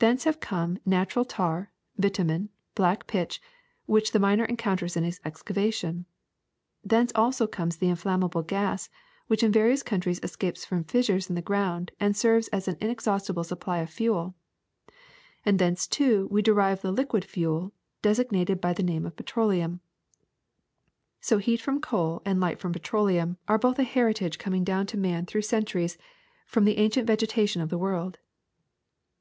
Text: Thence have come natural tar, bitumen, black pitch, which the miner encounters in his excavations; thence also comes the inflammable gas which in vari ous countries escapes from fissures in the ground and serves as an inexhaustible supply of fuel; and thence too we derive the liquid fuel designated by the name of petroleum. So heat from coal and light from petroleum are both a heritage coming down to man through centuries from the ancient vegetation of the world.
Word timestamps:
Thence 0.00 0.24
have 0.24 0.40
come 0.40 0.80
natural 0.84 1.24
tar, 1.24 1.70
bitumen, 1.96 2.48
black 2.74 3.06
pitch, 3.06 3.40
which 3.86 4.10
the 4.10 4.18
miner 4.18 4.44
encounters 4.44 4.96
in 4.96 5.04
his 5.04 5.20
excavations; 5.24 6.04
thence 6.84 7.12
also 7.14 7.46
comes 7.46 7.76
the 7.76 7.88
inflammable 7.88 8.42
gas 8.42 8.90
which 9.28 9.44
in 9.44 9.52
vari 9.52 9.72
ous 9.72 9.84
countries 9.84 10.18
escapes 10.20 10.64
from 10.64 10.82
fissures 10.82 11.28
in 11.28 11.36
the 11.36 11.40
ground 11.40 11.92
and 12.00 12.16
serves 12.16 12.48
as 12.48 12.66
an 12.66 12.76
inexhaustible 12.80 13.44
supply 13.44 13.78
of 13.78 13.88
fuel; 13.88 14.34
and 15.46 15.60
thence 15.60 15.86
too 15.86 16.26
we 16.32 16.42
derive 16.42 16.82
the 16.82 16.90
liquid 16.90 17.24
fuel 17.24 17.72
designated 18.02 18.60
by 18.60 18.72
the 18.72 18.82
name 18.82 19.06
of 19.06 19.14
petroleum. 19.14 19.78
So 21.20 21.38
heat 21.38 21.60
from 21.60 21.80
coal 21.80 22.20
and 22.24 22.40
light 22.40 22.58
from 22.58 22.72
petroleum 22.72 23.36
are 23.46 23.58
both 23.58 23.78
a 23.78 23.84
heritage 23.84 24.38
coming 24.40 24.64
down 24.64 24.86
to 24.88 24.98
man 24.98 25.24
through 25.24 25.42
centuries 25.42 25.98
from 26.46 26.64
the 26.64 26.78
ancient 26.78 27.06
vegetation 27.06 27.62
of 27.62 27.68
the 27.68 27.78
world. 27.78 28.18